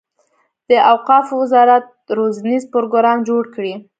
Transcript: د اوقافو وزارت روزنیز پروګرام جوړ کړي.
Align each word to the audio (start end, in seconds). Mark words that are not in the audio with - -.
د 0.69 0.71
اوقافو 0.91 1.33
وزارت 1.43 1.85
روزنیز 2.17 2.63
پروګرام 2.73 3.17
جوړ 3.29 3.43
کړي. 3.55 3.73